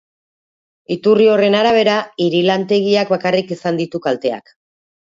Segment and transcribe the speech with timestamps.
[0.95, 1.99] Iturri horren arabera,
[2.31, 4.57] irin-lantegiak bakarrik izan ditu kalteak.